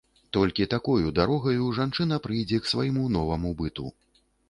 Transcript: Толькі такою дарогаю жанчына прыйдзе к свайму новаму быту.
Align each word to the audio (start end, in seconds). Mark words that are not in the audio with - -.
Толькі 0.37 0.65
такою 0.73 1.11
дарогаю 1.19 1.69
жанчына 1.81 2.21
прыйдзе 2.27 2.63
к 2.65 2.75
свайму 2.75 3.09
новаму 3.21 3.57
быту. 3.65 3.91